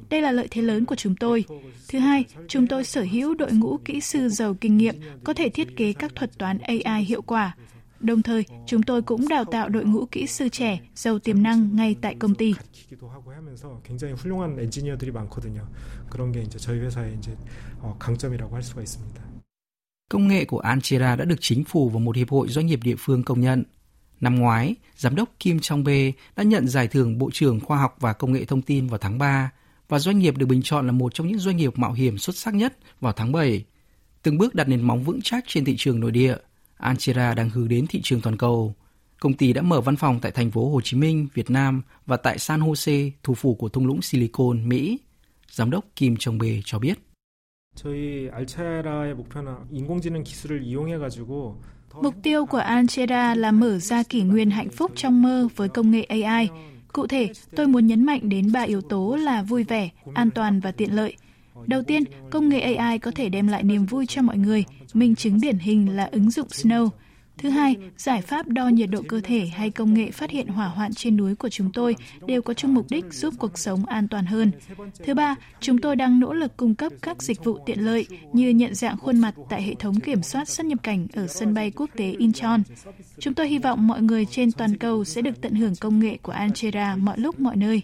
Đây 0.10 0.22
là 0.22 0.32
lợi 0.32 0.48
thế 0.52 0.62
lớn 0.62 0.86
của 0.86 0.96
chúng 0.96 1.16
tôi. 1.16 1.46
Thứ 1.90 2.00
hai, 2.00 2.26
chúng 2.48 2.68
tôi 2.68 2.84
sở 2.84 3.02
hữu 3.12 3.36
đội 3.36 3.52
ngũ 3.52 3.78
kỹ 3.86 4.02
sư 4.02 4.30
giàu 4.30 4.54
kinh 4.62 4.78
nghiệm, 4.78 4.96
có 5.24 5.34
thể 5.34 5.50
thiết 5.50 5.76
kế 5.76 5.94
các 5.94 6.16
thuật 6.16 6.38
toán 6.38 6.58
AI 6.60 7.04
hiệu 7.04 7.22
quả. 7.22 7.56
Đồng 8.00 8.22
thời, 8.22 8.46
chúng 8.66 8.84
tôi 8.84 9.02
cũng 9.02 9.28
đào 9.28 9.46
tạo 9.46 9.70
đội 9.70 9.86
ngũ 9.86 10.06
kỹ 10.06 10.28
sư 10.28 10.50
trẻ 10.50 10.80
giàu 10.96 11.20
tiềm 11.20 11.44
năng 11.44 11.76
ngay 11.76 11.96
tại 12.02 12.16
công 12.20 12.36
ty. 12.36 12.56
Công 20.10 20.28
nghệ 20.28 20.46
của 20.46 20.60
Anchera 20.60 21.16
đã 21.16 21.26
được 21.26 21.36
chính 21.40 21.64
phủ 21.64 21.90
và 21.90 22.00
một 22.00 22.16
hiệp 22.16 22.30
hội 22.30 22.48
doanh 22.48 22.66
nghiệp 22.66 22.80
địa 22.84 22.96
phương 23.00 23.24
công 23.24 23.42
nhận. 23.42 23.64
Năm 24.20 24.36
ngoái, 24.36 24.76
giám 24.96 25.16
đốc 25.16 25.30
Kim 25.40 25.60
Trong 25.60 25.84
Bê 25.84 26.14
đã 26.36 26.44
nhận 26.44 26.68
giải 26.68 26.88
thưởng 26.88 27.18
Bộ 27.18 27.30
trưởng 27.34 27.60
Khoa 27.60 27.78
học 27.78 27.98
và 28.00 28.14
Công 28.14 28.34
nghệ 28.34 28.46
Thông 28.46 28.62
tin 28.62 28.88
vào 28.88 28.98
tháng 28.98 29.18
3 29.18 29.52
và 29.90 30.00
doanh 30.00 30.20
nghiệp 30.20 30.38
được 30.38 30.46
bình 30.46 30.62
chọn 30.64 30.86
là 30.86 30.92
một 30.92 31.14
trong 31.14 31.28
những 31.28 31.40
doanh 31.40 31.58
nghiệp 31.58 31.78
mạo 31.78 31.94
hiểm 31.94 32.18
xuất 32.18 32.36
sắc 32.36 32.54
nhất 32.54 32.78
vào 33.00 33.14
tháng 33.14 33.32
7. 33.32 33.66
Từng 34.24 34.38
bước 34.38 34.56
đặt 34.56 34.68
nền 34.68 34.82
móng 34.82 35.04
vững 35.04 35.20
chắc 35.24 35.44
trên 35.48 35.66
thị 35.66 35.76
trường 35.78 36.00
nội 36.00 36.12
địa– 36.12 36.36
Anchera 36.80 37.34
đang 37.34 37.50
hướng 37.50 37.68
đến 37.68 37.88
thị 37.88 38.02
trường 38.04 38.22
toàn 38.22 38.38
cầu. 38.38 38.76
Công 39.20 39.34
ty 39.34 39.54
đã 39.54 39.62
mở 39.62 39.82
văn 39.82 39.96
phòng 39.96 40.20
tại 40.22 40.32
thành 40.32 40.52
phố 40.52 40.70
Hồ 40.70 40.82
Chí 40.82 40.98
Minh, 40.98 41.28
Việt 41.34 41.50
Nam 41.50 41.82
và 42.06 42.18
tại 42.18 42.40
San 42.40 42.62
Jose, 42.62 43.12
thủ 43.24 43.34
phủ 43.34 43.56
của 43.56 43.70
thung 43.70 43.86
lũng 43.86 44.02
Silicon, 44.02 44.70
Mỹ. 44.70 45.00
Giám 45.52 45.70
đốc 45.72 45.86
Kim 45.96 46.16
Trọng 46.20 46.38
Bê 46.38 46.62
cho 46.66 46.80
biết. 46.80 47.00
Mục 52.02 52.16
tiêu 52.24 52.46
của 52.46 52.58
Anchera 52.58 53.36
là 53.36 53.52
mở 53.52 53.80
ra 53.80 54.04
kỷ 54.04 54.22
nguyên 54.22 54.52
hạnh 54.52 54.70
phúc 54.70 54.92
trong 54.96 55.22
mơ 55.22 55.48
với 55.56 55.70
công 55.70 55.92
nghệ 55.92 56.04
AI. 56.04 56.50
Cụ 56.94 57.08
thể, 57.08 57.30
tôi 57.56 57.68
muốn 57.68 57.88
nhấn 57.88 58.06
mạnh 58.06 58.30
đến 58.30 58.52
ba 58.52 58.62
yếu 58.62 58.82
tố 58.82 59.16
là 59.16 59.44
vui 59.44 59.64
vẻ, 59.64 59.90
an 60.14 60.30
toàn 60.32 60.60
và 60.60 60.72
tiện 60.72 60.96
lợi– 60.96 61.16
Đầu 61.68 61.84
tiên, 61.84 62.04
công 62.30 62.50
nghệ 62.50 62.60
AI 62.60 63.00
có 63.00 63.12
thể 63.16 63.30
đem 63.30 63.48
lại 63.48 63.64
niềm 63.64 63.86
vui 63.86 64.06
cho 64.06 64.22
mọi 64.22 64.38
người. 64.38 64.64
Minh 64.94 65.16
chứng 65.16 65.42
điển 65.42 65.58
hình 65.58 65.96
là 65.96 66.10
ứng 66.12 66.32
dụng 66.32 66.48
Snow. 66.48 66.90
Thứ 67.42 67.50
hai, 67.50 67.76
giải 67.98 68.22
pháp 68.22 68.48
đo 68.48 68.68
nhiệt 68.68 68.90
độ 68.90 69.02
cơ 69.08 69.22
thể 69.24 69.46
hay 69.46 69.70
công 69.70 69.94
nghệ 69.94 70.12
phát 70.12 70.30
hiện 70.30 70.48
hỏa 70.48 70.68
hoạn 70.68 70.94
trên 70.94 71.18
núi 71.18 71.36
của 71.36 71.50
chúng 71.50 71.72
tôi 71.72 71.96
đều 72.26 72.42
có 72.42 72.54
chung 72.54 72.74
mục 72.74 72.86
đích 72.90 73.06
giúp 73.12 73.34
cuộc 73.40 73.58
sống 73.58 73.86
an 73.86 74.08
toàn 74.08 74.26
hơn. 74.26 74.52
Thứ 75.06 75.14
ba, 75.14 75.36
chúng 75.60 75.78
tôi 75.78 75.96
đang 75.96 76.20
nỗ 76.20 76.34
lực 76.34 76.58
cung 76.58 76.76
cấp 76.76 76.94
các 77.02 77.24
dịch 77.24 77.44
vụ 77.44 77.58
tiện 77.66 77.80
lợi 77.86 78.08
như 78.34 78.50
nhận 78.50 78.76
dạng 78.76 78.98
khuôn 78.98 79.20
mặt 79.20 79.36
tại 79.50 79.64
hệ 79.64 79.76
thống 79.76 80.00
kiểm 80.00 80.24
soát 80.24 80.50
xuất 80.50 80.66
nhập 80.66 80.80
cảnh 80.84 81.08
ở 81.14 81.28
sân 81.28 81.54
bay 81.54 81.72
quốc 81.72 81.90
tế 81.96 82.12
Incheon. 82.12 82.60
Chúng 83.20 83.34
tôi 83.34 83.48
hy 83.48 83.60
vọng 83.60 83.88
mọi 83.88 84.02
người 84.02 84.26
trên 84.26 84.52
toàn 84.52 84.78
cầu 84.78 85.04
sẽ 85.04 85.22
được 85.22 85.42
tận 85.42 85.56
hưởng 85.56 85.76
công 85.76 86.00
nghệ 86.00 86.18
của 86.22 86.32
Anchera 86.32 86.96
mọi 86.96 87.20
lúc 87.20 87.40
mọi 87.40 87.56
nơi. 87.56 87.84